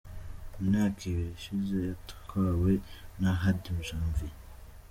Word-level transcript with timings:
Mu 0.55 0.61
myaka 0.69 0.99
ibiri 1.09 1.31
ishize 1.39 1.75
yatwawe 1.89 2.71
na 3.21 3.31
Hadi 3.41 3.69
Janvier. 3.87 4.33